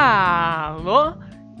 Alô? 0.00 1.14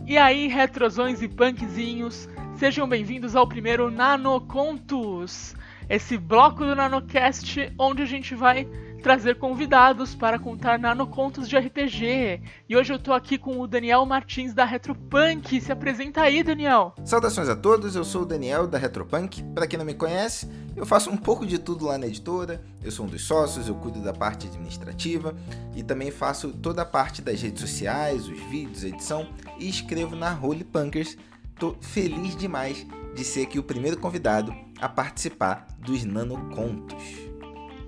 E 0.06 0.16
aí, 0.16 0.46
retrosões 0.46 1.20
e 1.22 1.28
punkzinhos, 1.28 2.28
sejam 2.54 2.88
bem-vindos 2.88 3.34
ao 3.34 3.48
primeiro 3.48 3.90
Nanocontos, 3.90 5.56
esse 5.88 6.16
bloco 6.16 6.64
do 6.64 6.76
Nanocast 6.76 7.72
onde 7.76 8.02
a 8.02 8.06
gente 8.06 8.36
vai 8.36 8.64
trazer 9.02 9.36
convidados 9.36 10.14
para 10.14 10.38
contar 10.38 10.78
nanocontos 10.78 11.48
de 11.48 11.56
RPG. 11.56 12.42
E 12.68 12.76
hoje 12.76 12.92
eu 12.92 12.98
tô 12.98 13.12
aqui 13.12 13.38
com 13.38 13.60
o 13.60 13.66
Daniel 13.66 14.04
Martins 14.04 14.52
da 14.52 14.64
Retropunk. 14.64 15.60
Se 15.60 15.72
apresenta 15.72 16.22
aí, 16.22 16.42
Daniel. 16.42 16.94
Saudações 17.04 17.48
a 17.48 17.56
todos, 17.56 17.94
eu 17.94 18.04
sou 18.04 18.22
o 18.22 18.26
Daniel 18.26 18.66
da 18.66 18.78
Retropunk. 18.78 19.42
Para 19.54 19.66
quem 19.66 19.78
não 19.78 19.86
me 19.86 19.94
conhece, 19.94 20.48
eu 20.76 20.84
faço 20.84 21.10
um 21.10 21.16
pouco 21.16 21.46
de 21.46 21.58
tudo 21.58 21.86
lá 21.86 21.96
na 21.96 22.06
editora. 22.06 22.62
Eu 22.82 22.90
sou 22.90 23.06
um 23.06 23.08
dos 23.08 23.24
sócios, 23.24 23.68
eu 23.68 23.74
cuido 23.74 24.00
da 24.00 24.12
parte 24.12 24.46
administrativa 24.46 25.34
e 25.74 25.82
também 25.82 26.10
faço 26.10 26.52
toda 26.52 26.82
a 26.82 26.86
parte 26.86 27.22
das 27.22 27.40
redes 27.40 27.60
sociais, 27.60 28.28
os 28.28 28.38
vídeos, 28.50 28.84
edição 28.84 29.28
e 29.58 29.68
escrevo 29.68 30.16
na 30.16 30.38
Holy 30.38 30.64
Punkers. 30.64 31.16
Tô 31.58 31.76
feliz 31.80 32.36
demais 32.36 32.86
de 33.14 33.24
ser 33.24 33.42
aqui 33.42 33.58
o 33.58 33.64
primeiro 33.64 33.98
convidado 33.98 34.54
a 34.80 34.88
participar 34.88 35.66
dos 35.80 36.04
nanocontos. 36.04 37.28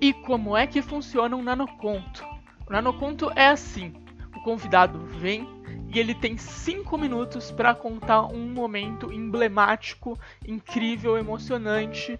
E 0.01 0.13
como 0.13 0.57
é 0.57 0.65
que 0.65 0.81
funciona 0.81 1.35
um 1.35 1.43
nanoconto? 1.43 2.25
O 2.67 2.73
nanoconto 2.73 3.31
é 3.35 3.49
assim: 3.49 3.93
o 4.35 4.41
convidado 4.41 4.97
vem 5.05 5.47
e 5.93 5.99
ele 5.99 6.15
tem 6.15 6.37
cinco 6.37 6.97
minutos 6.97 7.51
para 7.51 7.75
contar 7.75 8.25
um 8.25 8.51
momento 8.51 9.13
emblemático, 9.13 10.17
incrível, 10.47 11.19
emocionante 11.19 12.19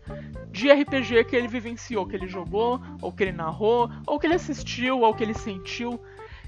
de 0.51 0.71
RPG 0.71 1.25
que 1.25 1.35
ele 1.35 1.47
vivenciou, 1.47 2.05
que 2.05 2.15
ele 2.15 2.27
jogou, 2.27 2.79
ou 3.01 3.11
que 3.11 3.23
ele 3.23 3.31
narrou, 3.31 3.89
ou 4.05 4.19
que 4.19 4.27
ele 4.27 4.35
assistiu, 4.35 4.99
ou 4.99 5.15
que 5.15 5.23
ele 5.23 5.33
sentiu. 5.33 5.99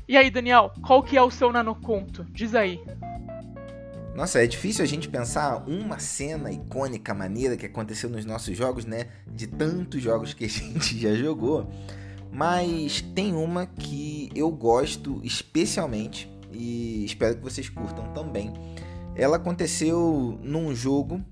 E 0.08 0.16
aí, 0.16 0.30
Daniel, 0.30 0.72
qual 0.86 1.02
que 1.02 1.18
é 1.18 1.22
o 1.22 1.32
seu 1.32 1.52
nanoconto? 1.52 2.24
Diz 2.30 2.54
aí. 2.54 2.80
Nossa, 4.16 4.44
é 4.44 4.48
difícil 4.48 4.84
a 4.84 4.88
gente 4.88 5.10
pensar 5.10 5.64
uma 5.68 5.98
cena 5.98 6.52
icônica, 6.52 7.14
maneira 7.16 7.58
que 7.58 7.66
aconteceu 7.66 8.10
nos 8.10 8.26
nossos 8.26 8.56
jogos, 8.56 8.86
né? 8.86 9.08
De 9.28 9.48
tantos 9.48 10.02
jogos 10.02 10.34
que 10.36 10.46
a 10.46 10.48
gente 10.50 11.00
já 11.00 11.16
jogou. 11.16 11.68
Mas 12.32 13.02
tem 13.16 13.34
uma 13.34 13.66
que 13.66 14.30
eu 14.36 14.52
gosto 14.52 15.20
especialmente 15.24 16.32
e 16.52 17.04
espero 17.06 17.36
que 17.36 17.42
vocês 17.42 17.70
curtam 17.70 18.14
também. 18.14 18.54
Ela 19.16 19.38
aconteceu 19.38 20.38
num 20.44 20.76
jogo, 20.76 21.24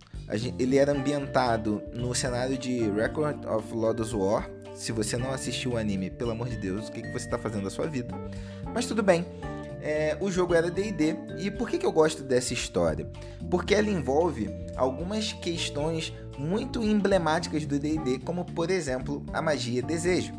ele 0.58 0.78
era 0.78 0.92
ambientado 0.92 1.82
no 1.94 2.14
cenário 2.16 2.58
de 2.58 2.90
Record 2.90 3.46
of 3.46 3.74
Lodoss 3.74 4.14
War. 4.14 4.50
Se 4.74 4.92
você 4.92 5.18
não 5.18 5.32
assistiu 5.32 5.74
o 5.74 5.78
anime, 5.78 6.10
pelo 6.10 6.32
amor 6.32 6.50
de 6.50 6.58
Deus, 6.58 6.88
o 6.88 6.92
que 6.92 7.02
você 7.12 7.26
está 7.26 7.38
fazendo 7.38 7.64
da 7.64 7.70
sua 7.70 7.88
vida? 7.88 8.16
Mas 8.74 8.86
tudo 8.86 9.04
bem 9.04 9.26
é, 9.82 10.18
o 10.20 10.32
jogo 10.32 10.54
era 10.54 10.70
D&D. 10.70 11.16
E 11.40 11.52
por 11.52 11.70
que, 11.70 11.78
que 11.78 11.86
eu 11.86 11.92
gosto 11.92 12.24
dessa 12.24 12.54
história? 12.54 13.10
Porque 13.50 13.74
ela 13.74 13.90
envolve 13.90 14.50
algumas 14.76 15.34
questões 15.34 16.14
muito 16.38 16.84
emblemáticas 16.84 17.66
do 17.66 17.78
D&D, 17.80 18.20
como 18.20 18.46
por 18.46 18.70
exemplo 18.70 19.24
a 19.34 19.42
magia 19.42 19.82
desejo. 19.82 20.34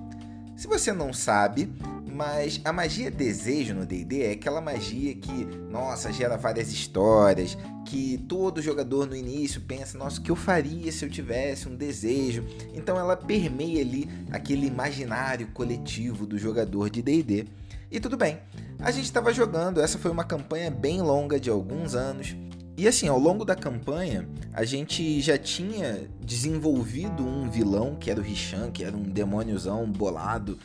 Se 0.57 0.69
você 0.69 0.93
não 0.93 1.13
sabe, 1.13 1.73
mas 2.13 2.61
a 2.65 2.73
magia 2.73 3.11
desejo 3.11 3.75
no 3.75 3.87
D&D 3.87 4.23
é 4.23 4.33
aquela 4.33 4.61
magia 4.61 5.15
que, 5.15 5.45
nossa, 5.71 6.13
gera 6.13 6.37
várias 6.37 6.71
histórias, 6.71 7.57
que 7.87 8.19
todo 8.29 8.63
jogador 8.63 9.07
no 9.07 9.17
início 9.17 9.61
pensa, 9.61 9.99
nossa, 9.99 10.21
o 10.21 10.23
que 10.23 10.31
eu 10.31 10.37
faria 10.37 10.93
se 10.93 11.05
eu 11.05 11.11
tivesse 11.11 11.69
um 11.69 11.75
desejo? 11.75 12.45
Então 12.75 12.99
ela 12.99 13.17
permeia 13.17 13.81
ali 13.81 14.09
aquele 14.31 14.67
imaginário 14.67 15.49
coletivo 15.49 16.27
do 16.27 16.39
jogador 16.39 16.91
de 16.91 17.03
D&D. 17.03 17.47
E 17.91 18.01
tudo 18.01 18.17
bem. 18.17 18.39
A 18.83 18.91
gente 18.91 19.05
estava 19.05 19.33
jogando, 19.33 19.81
essa 19.81 19.97
foi 19.97 20.11
uma 20.11 20.25
campanha 20.25 20.69
bem 20.69 21.01
longa 21.01 21.39
de 21.39 21.49
alguns 21.49 21.95
anos. 21.95 22.35
E 22.77 22.89
assim, 22.89 23.07
ao 23.07 23.17
longo 23.17 23.45
da 23.45 23.55
campanha, 23.55 24.29
a 24.53 24.65
gente 24.65 25.21
já 25.21 25.39
tinha 25.39 26.09
desenvolvido 26.21 27.25
um 27.25 27.49
vilão, 27.49 27.95
que 27.95 28.11
era 28.11 28.19
o 28.19 28.23
Rishan, 28.23 28.73
que 28.73 28.83
era 28.83 28.97
um 28.97 29.05
demôniozão 29.05 29.87
bolado. 29.87 30.59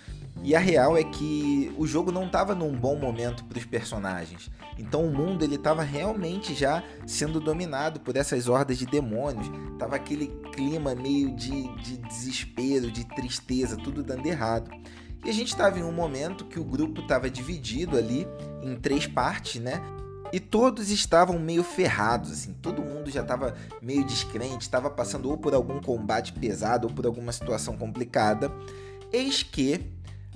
E 0.44 0.56
a 0.56 0.60
real 0.60 0.98
é 0.98 1.04
que 1.04 1.72
o 1.78 1.86
jogo 1.86 2.12
não 2.12 2.26
estava 2.26 2.56
num 2.56 2.72
bom 2.72 2.96
momento 2.96 3.46
para 3.46 3.60
os 3.60 3.66
personagens. 3.66 4.50
Então 4.80 5.06
o 5.06 5.14
mundo 5.14 5.44
ele 5.44 5.56
estava 5.56 5.84
realmente 5.84 6.56
já 6.56 6.84
sendo 7.06 7.40
dominado 7.40 8.00
por 8.00 8.18
essas 8.18 8.48
hordas 8.48 8.80
de 8.80 8.88
demônios. 8.88 9.48
Tava 9.78 9.96
aquele 9.96 10.28
clima 10.54 10.96
meio 10.96 11.36
de, 11.36 11.68
de 11.84 11.98
desespero, 11.98 12.90
de 12.90 13.06
tristeza, 13.06 13.78
tudo 13.78 14.02
dando 14.02 14.26
errado. 14.26 14.72
E 15.26 15.30
a 15.30 15.34
gente 15.34 15.50
estava 15.50 15.80
em 15.80 15.84
um 15.84 15.92
momento 15.92 16.46
que 16.46 16.60
o 16.60 16.64
grupo 16.64 17.02
estava 17.02 17.30
dividido 17.30 17.98
ali 17.98 18.28
em 18.62 18.76
três 18.76 19.08
partes, 19.08 19.62
né? 19.62 19.82
E 20.32 20.40
todos 20.40 20.90
estavam 20.90 21.40
meio 21.40 21.64
ferrados, 21.64 22.32
assim, 22.32 22.54
todo 22.54 22.82
mundo 22.82 23.10
já 23.10 23.22
estava 23.22 23.56
meio 23.82 24.04
descrente, 24.04 24.62
estava 24.62 24.90
passando 24.90 25.30
ou 25.30 25.38
por 25.38 25.54
algum 25.54 25.82
combate 25.82 26.34
pesado 26.34 26.88
ou 26.88 26.94
por 26.94 27.06
alguma 27.06 27.32
situação 27.32 27.78
complicada. 27.78 28.52
Eis 29.12 29.42
que 29.42 29.86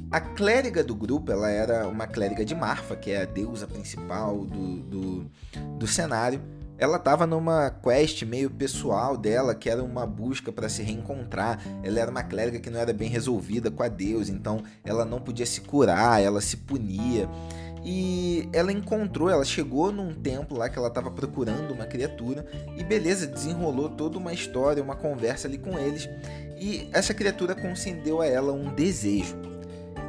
a 0.09 0.19
clériga 0.21 0.83
do 0.83 0.95
grupo, 0.95 1.31
ela 1.31 1.49
era 1.49 1.87
uma 1.87 2.07
clériga 2.07 2.43
de 2.45 2.55
Marfa, 2.55 2.95
que 2.95 3.11
é 3.11 3.23
a 3.23 3.25
deusa 3.25 3.67
principal 3.67 4.45
do, 4.45 4.77
do, 4.79 5.31
do 5.77 5.87
cenário 5.87 6.41
ela 6.81 6.97
estava 6.97 7.27
numa 7.27 7.69
quest 7.69 8.23
meio 8.23 8.49
pessoal 8.49 9.15
dela, 9.15 9.53
que 9.53 9.69
era 9.69 9.83
uma 9.83 10.03
busca 10.03 10.51
para 10.51 10.67
se 10.67 10.81
reencontrar. 10.81 11.59
Ela 11.83 11.99
era 11.99 12.09
uma 12.09 12.23
clériga 12.23 12.59
que 12.59 12.71
não 12.71 12.79
era 12.79 12.91
bem 12.91 13.07
resolvida 13.07 13.69
com 13.69 13.83
a 13.83 13.87
Deus, 13.87 14.29
então 14.29 14.63
ela 14.83 15.05
não 15.05 15.21
podia 15.21 15.45
se 15.45 15.61
curar, 15.61 16.19
ela 16.19 16.41
se 16.41 16.57
punia. 16.57 17.29
E 17.85 18.49
ela 18.51 18.71
encontrou, 18.71 19.29
ela 19.29 19.45
chegou 19.45 19.91
num 19.91 20.11
templo 20.11 20.57
lá 20.57 20.69
que 20.69 20.79
ela 20.79 20.87
estava 20.87 21.11
procurando 21.11 21.71
uma 21.71 21.85
criatura 21.85 22.47
e 22.75 22.83
beleza, 22.83 23.27
desenrolou 23.27 23.89
toda 23.89 24.17
uma 24.17 24.33
história, 24.33 24.81
uma 24.81 24.95
conversa 24.95 25.47
ali 25.47 25.59
com 25.59 25.77
eles. 25.77 26.09
E 26.59 26.89
essa 26.91 27.13
criatura 27.13 27.53
concedeu 27.53 28.21
a 28.21 28.25
ela 28.25 28.51
um 28.53 28.73
desejo. 28.73 29.50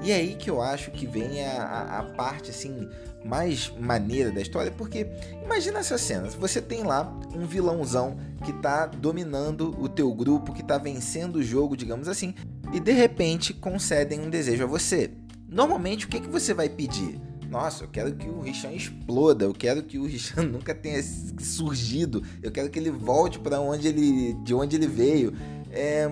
E 0.03 0.11
é 0.11 0.17
aí 0.17 0.35
que 0.35 0.51
eu 0.51 0.61
acho 0.61 0.91
que 0.91 1.07
vem 1.07 1.45
a, 1.45 1.63
a, 1.63 1.99
a 2.01 2.03
parte 2.03 2.51
assim 2.51 2.89
mais 3.25 3.73
maneira 3.79 4.33
da 4.33 4.41
história, 4.41 4.73
porque 4.73 5.07
imagina 5.45 5.79
essa 5.79 5.97
cena, 5.97 6.29
você 6.29 6.61
tem 6.61 6.83
lá 6.83 7.09
um 7.35 7.47
vilãozão 7.47 8.17
que 8.45 8.53
tá 8.55 8.87
dominando 8.87 9.75
o 9.81 9.89
teu 9.89 10.13
grupo, 10.13 10.53
que 10.53 10.63
tá 10.63 10.77
vencendo 10.77 11.37
o 11.37 11.43
jogo, 11.43 11.77
digamos 11.77 12.09
assim, 12.09 12.35
e 12.73 12.81
de 12.81 12.93
repente 12.93 13.55
concedem 13.55 14.21
um 14.21 14.31
desejo 14.31 14.65
a 14.65 14.67
você. 14.67 15.11
Normalmente 15.49 16.07
o 16.07 16.09
que, 16.09 16.21
que 16.21 16.29
você 16.29 16.53
vai 16.53 16.69
pedir? 16.69 17.21
Nossa, 17.49 17.85
eu 17.85 17.89
quero 17.89 18.15
que 18.15 18.29
o 18.29 18.41
Richan 18.41 18.73
exploda, 18.73 19.45
eu 19.45 19.53
quero 19.53 19.83
que 19.83 19.99
o 19.99 20.07
Richan 20.07 20.45
nunca 20.49 20.75
tenha 20.75 21.03
surgido, 21.39 22.25
eu 22.43 22.51
quero 22.51 22.71
que 22.71 22.79
ele 22.79 22.91
volte 22.91 23.39
para 23.39 23.61
onde 23.61 23.87
ele, 23.87 24.35
de 24.43 24.55
onde 24.55 24.75
ele 24.75 24.87
veio. 24.87 25.35
É... 25.71 26.11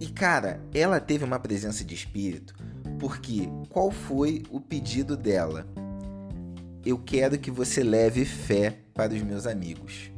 E 0.00 0.06
cara, 0.08 0.60
ela 0.74 0.98
teve 0.98 1.24
uma 1.24 1.38
presença 1.38 1.84
de 1.84 1.94
espírito, 1.94 2.52
porque 2.98 3.48
qual 3.68 3.90
foi 3.90 4.42
o 4.50 4.60
pedido 4.60 5.16
dela? 5.16 5.66
eu 6.84 6.98
quero 6.98 7.38
que 7.38 7.50
você 7.50 7.82
leve 7.82 8.24
fé 8.24 8.78
para 8.92 9.14
os 9.14 9.22
meus 9.22 9.46
amigos. 9.46 10.10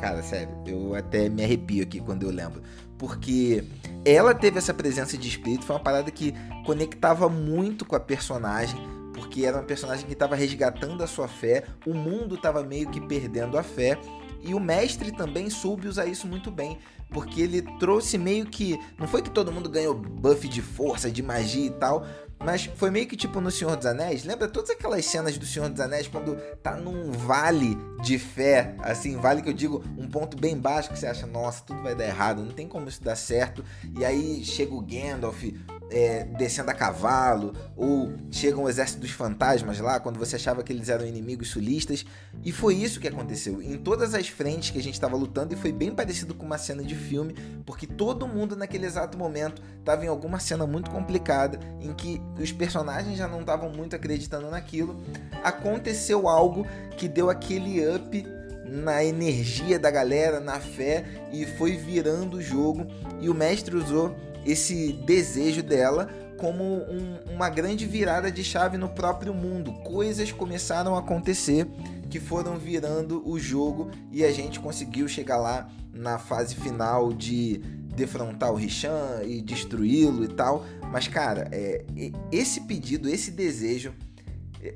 Cara, 0.00 0.22
sério, 0.22 0.52
eu 0.66 0.94
até 0.94 1.28
me 1.28 1.42
arrepio 1.42 1.82
aqui 1.82 2.00
quando 2.00 2.24
eu 2.24 2.30
lembro. 2.30 2.62
Porque 2.98 3.64
ela 4.04 4.34
teve 4.34 4.58
essa 4.58 4.74
presença 4.74 5.16
de 5.16 5.28
espírito, 5.28 5.64
foi 5.64 5.76
uma 5.76 5.82
parada 5.82 6.10
que 6.10 6.34
conectava 6.64 7.28
muito 7.28 7.84
com 7.84 7.96
a 7.96 8.00
personagem, 8.00 8.80
porque 9.14 9.44
era 9.44 9.56
uma 9.56 9.64
personagem 9.64 10.06
que 10.06 10.12
estava 10.12 10.34
resgatando 10.34 11.02
a 11.02 11.06
sua 11.06 11.28
fé, 11.28 11.64
o 11.86 11.94
mundo 11.94 12.36
estava 12.36 12.62
meio 12.62 12.88
que 12.90 13.00
perdendo 13.00 13.58
a 13.58 13.62
fé, 13.62 13.98
e 14.42 14.54
o 14.54 14.60
mestre 14.60 15.12
também 15.12 15.48
soube 15.48 15.88
usar 15.88 16.06
isso 16.06 16.26
muito 16.26 16.50
bem, 16.50 16.78
porque 17.10 17.40
ele 17.40 17.62
trouxe 17.78 18.18
meio 18.18 18.46
que. 18.46 18.78
Não 18.98 19.06
foi 19.06 19.22
que 19.22 19.30
todo 19.30 19.52
mundo 19.52 19.68
ganhou 19.68 19.94
buff 19.94 20.48
de 20.48 20.62
força, 20.62 21.10
de 21.10 21.22
magia 21.22 21.66
e 21.66 21.70
tal, 21.70 22.06
mas 22.44 22.64
foi 22.64 22.90
meio 22.90 23.06
que 23.06 23.16
tipo 23.16 23.40
no 23.40 23.50
Senhor 23.50 23.76
dos 23.76 23.86
Anéis. 23.86 24.24
Lembra 24.24 24.48
todas 24.48 24.70
aquelas 24.70 25.04
cenas 25.04 25.38
do 25.38 25.46
Senhor 25.46 25.68
dos 25.68 25.80
Anéis 25.80 26.08
quando 26.08 26.36
tá 26.62 26.76
num 26.76 27.12
vale 27.12 27.76
de 28.02 28.18
fé, 28.18 28.74
assim, 28.80 29.16
vale 29.16 29.42
que 29.42 29.48
eu 29.48 29.52
digo, 29.52 29.84
um 29.96 30.08
ponto 30.08 30.36
bem 30.36 30.56
baixo 30.56 30.90
que 30.90 30.98
você 30.98 31.06
acha, 31.06 31.26
nossa, 31.26 31.62
tudo 31.64 31.82
vai 31.82 31.94
dar 31.94 32.04
errado, 32.04 32.42
não 32.42 32.52
tem 32.52 32.66
como 32.66 32.88
isso 32.88 33.02
dar 33.02 33.16
certo. 33.16 33.64
E 33.96 34.04
aí 34.04 34.44
chega 34.44 34.74
o 34.74 34.80
Gandalf 34.80 35.42
é, 35.92 36.24
descendo 36.24 36.70
a 36.70 36.74
cavalo, 36.74 37.54
ou 37.76 38.12
chega 38.30 38.58
um 38.58 38.68
exército 38.68 39.00
dos 39.00 39.10
fantasmas 39.10 39.78
lá, 39.78 40.00
quando 40.00 40.18
você 40.18 40.36
achava 40.36 40.62
que 40.62 40.72
eles 40.72 40.88
eram 40.88 41.06
inimigos 41.06 41.50
sulistas. 41.50 42.04
E 42.42 42.50
foi 42.50 42.74
isso 42.74 42.98
que 42.98 43.06
aconteceu. 43.06 43.60
Em 43.60 43.76
todas 43.76 44.14
as 44.14 44.28
frentes 44.28 44.70
que 44.70 44.78
a 44.78 44.82
gente 44.82 44.94
estava 44.94 45.16
lutando, 45.16 45.52
e 45.52 45.56
foi 45.56 45.70
bem 45.70 45.94
parecido 45.94 46.34
com 46.34 46.46
uma 46.46 46.58
cena 46.58 46.82
de 46.82 46.94
filme, 46.94 47.34
porque 47.66 47.86
todo 47.86 48.26
mundo 48.26 48.56
naquele 48.56 48.86
exato 48.86 49.18
momento 49.18 49.62
estava 49.78 50.04
em 50.04 50.08
alguma 50.08 50.40
cena 50.40 50.66
muito 50.66 50.90
complicada 50.90 51.60
em 51.80 51.92
que 51.92 52.20
os 52.40 52.50
personagens 52.50 53.18
já 53.18 53.28
não 53.28 53.40
estavam 53.40 53.68
muito 53.70 53.94
acreditando 53.94 54.50
naquilo, 54.50 54.98
aconteceu 55.44 56.26
algo 56.26 56.66
que 56.96 57.06
deu 57.06 57.28
aquele 57.28 57.86
up 57.86 58.26
na 58.64 59.04
energia 59.04 59.78
da 59.78 59.90
galera, 59.90 60.40
na 60.40 60.58
fé 60.58 61.04
e 61.30 61.44
foi 61.44 61.76
virando 61.76 62.38
o 62.38 62.42
jogo. 62.42 62.86
E 63.20 63.28
o 63.28 63.34
mestre 63.34 63.76
usou 63.76 64.16
esse 64.44 64.92
desejo 64.92 65.62
dela 65.62 66.08
como 66.38 66.64
um, 66.64 67.18
uma 67.32 67.48
grande 67.48 67.86
virada 67.86 68.30
de 68.30 68.42
chave 68.42 68.76
no 68.76 68.88
próprio 68.88 69.32
mundo. 69.32 69.72
Coisas 69.84 70.32
começaram 70.32 70.96
a 70.96 70.98
acontecer 70.98 71.68
que 72.10 72.18
foram 72.18 72.58
virando 72.58 73.22
o 73.24 73.38
jogo 73.38 73.90
e 74.10 74.24
a 74.24 74.32
gente 74.32 74.58
conseguiu 74.58 75.06
chegar 75.06 75.36
lá 75.36 75.70
na 75.92 76.18
fase 76.18 76.56
final 76.56 77.12
de 77.12 77.58
defrontar 77.94 78.50
o 78.50 78.56
Richan 78.56 79.22
e 79.24 79.40
destruí-lo 79.40 80.24
e 80.24 80.28
tal. 80.28 80.64
Mas, 80.90 81.06
cara, 81.06 81.48
é, 81.52 81.84
esse 82.30 82.62
pedido, 82.62 83.08
esse 83.08 83.30
desejo, 83.30 83.94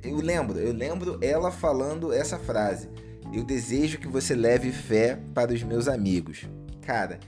eu 0.03 0.17
lembro, 0.17 0.59
eu 0.59 0.73
lembro 0.73 1.19
ela 1.21 1.51
falando 1.51 2.13
essa 2.13 2.39
frase. 2.39 2.89
Eu 3.33 3.43
desejo 3.43 3.99
que 3.99 4.07
você 4.07 4.35
leve 4.35 4.71
fé 4.71 5.19
para 5.35 5.53
os 5.53 5.63
meus 5.63 5.89
amigos. 5.89 6.47
Cara, 6.83 7.19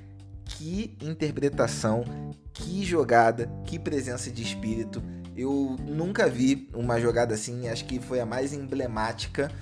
que 0.49 0.97
interpretação, 1.01 2.05
que 2.53 2.85
jogada, 2.85 3.49
que 3.65 3.79
presença 3.79 4.31
de 4.31 4.43
espírito. 4.43 5.03
Eu 5.37 5.77
nunca 5.87 6.29
vi 6.29 6.69
uma 6.75 7.01
jogada 7.01 7.35
assim, 7.35 7.69
acho 7.69 7.85
que 7.85 8.01
foi 8.01 8.19
a 8.19 8.27
mais 8.27 8.53
emblemática 8.53 9.53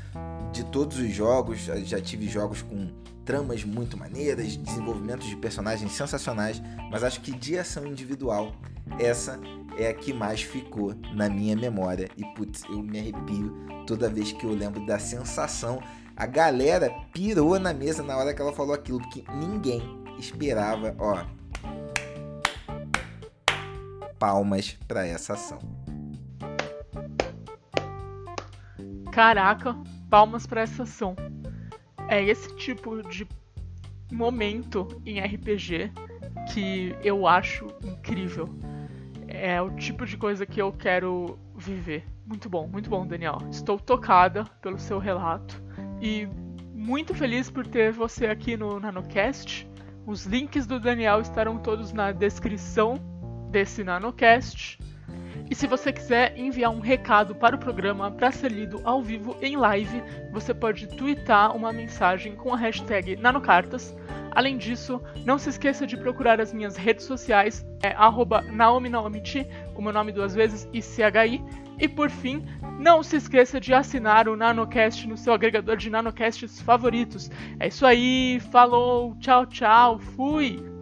de 0.52 0.64
todos 0.64 0.98
os 0.98 1.12
jogos. 1.12 1.58
Já 1.58 2.00
tive 2.00 2.28
jogos 2.28 2.62
com 2.62 2.88
tramas 3.24 3.64
muito 3.64 3.98
maneiras, 3.98 4.56
desenvolvimentos 4.56 5.26
de 5.26 5.36
personagens 5.36 5.92
sensacionais, 5.92 6.62
mas 6.90 7.02
acho 7.02 7.20
que 7.20 7.32
de 7.32 7.58
ação 7.58 7.84
individual, 7.84 8.54
essa 8.98 9.38
é 9.76 9.88
a 9.88 9.94
que 9.94 10.12
mais 10.12 10.40
ficou 10.40 10.94
na 11.12 11.28
minha 11.28 11.56
memória. 11.56 12.08
E 12.16 12.24
putz, 12.34 12.62
eu 12.70 12.78
me 12.82 12.98
arrepio 12.98 13.52
toda 13.86 14.08
vez 14.08 14.32
que 14.32 14.44
eu 14.46 14.54
lembro 14.54 14.86
da 14.86 14.98
sensação. 14.98 15.82
A 16.16 16.24
galera 16.24 16.90
pirou 17.12 17.58
na 17.58 17.74
mesa 17.74 18.02
na 18.02 18.16
hora 18.16 18.32
que 18.32 18.40
ela 18.40 18.52
falou 18.52 18.72
aquilo, 18.72 19.00
porque 19.00 19.24
ninguém 19.34 20.05
esperava, 20.18 20.94
ó. 20.98 21.24
Palmas 24.18 24.76
para 24.86 25.06
essa 25.06 25.34
ação. 25.34 25.58
Caraca, 29.12 29.76
palmas 30.10 30.46
para 30.46 30.62
essa 30.62 30.82
ação. 30.82 31.16
É 32.08 32.22
esse 32.22 32.54
tipo 32.56 33.02
de 33.08 33.26
momento 34.12 34.86
em 35.04 35.20
RPG 35.20 35.90
que 36.52 36.94
eu 37.02 37.26
acho 37.26 37.66
incrível. 37.82 38.48
É 39.28 39.60
o 39.60 39.70
tipo 39.74 40.06
de 40.06 40.16
coisa 40.16 40.46
que 40.46 40.60
eu 40.60 40.72
quero 40.72 41.38
viver. 41.56 42.04
Muito 42.24 42.48
bom, 42.48 42.66
muito 42.66 42.88
bom, 42.88 43.06
Daniel. 43.06 43.38
Estou 43.50 43.78
tocada 43.78 44.44
pelo 44.60 44.78
seu 44.78 44.98
relato 44.98 45.62
e 46.00 46.26
muito 46.72 47.14
feliz 47.14 47.50
por 47.50 47.66
ter 47.66 47.92
você 47.92 48.26
aqui 48.26 48.56
no 48.56 48.78
NanoCast. 48.78 49.68
Os 50.06 50.24
links 50.24 50.68
do 50.68 50.78
Daniel 50.78 51.20
estarão 51.20 51.58
todos 51.58 51.92
na 51.92 52.12
descrição 52.12 52.94
desse 53.50 53.82
NanoCast. 53.82 54.78
E 55.48 55.54
se 55.54 55.66
você 55.66 55.92
quiser 55.92 56.36
enviar 56.36 56.70
um 56.70 56.80
recado 56.80 57.34
para 57.34 57.54
o 57.54 57.58
programa 57.58 58.10
para 58.10 58.32
ser 58.32 58.50
lido 58.50 58.80
ao 58.84 59.02
vivo 59.02 59.36
em 59.40 59.56
live, 59.56 60.02
você 60.32 60.52
pode 60.52 60.88
twittar 60.88 61.56
uma 61.56 61.72
mensagem 61.72 62.34
com 62.34 62.52
a 62.52 62.56
hashtag 62.56 63.16
Nanocartas. 63.16 63.94
Além 64.32 64.58
disso, 64.58 65.00
não 65.24 65.38
se 65.38 65.48
esqueça 65.48 65.86
de 65.86 65.96
procurar 65.96 66.40
as 66.40 66.52
minhas 66.52 66.76
redes 66.76 67.06
sociais, 67.06 67.64
é 67.82 67.94
@naomi_naomichi, 68.52 69.46
o 69.74 69.80
meu 69.80 69.92
nome 69.92 70.12
duas 70.12 70.34
vezes, 70.34 70.68
ICHI. 70.72 71.42
E 71.78 71.88
por 71.88 72.10
fim, 72.10 72.44
não 72.78 73.02
se 73.02 73.16
esqueça 73.16 73.60
de 73.60 73.72
assinar 73.72 74.28
o 74.28 74.36
NanoCast 74.36 75.06
no 75.06 75.16
seu 75.16 75.32
agregador 75.32 75.76
de 75.76 75.88
NanoCasts 75.88 76.60
favoritos. 76.60 77.30
É 77.60 77.68
isso 77.68 77.86
aí, 77.86 78.40
falou, 78.50 79.14
tchau, 79.20 79.46
tchau, 79.46 79.98
fui! 79.98 80.75